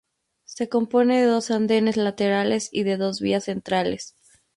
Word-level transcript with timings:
Se 0.45 0.67
compone 0.67 1.17
de 1.21 1.27
dos 1.27 1.51
andenes 1.51 1.95
laterales 1.95 2.69
y 2.71 2.81
de 2.85 2.97
dos 2.97 3.21
vías 3.21 3.43
centrales. 3.43 4.15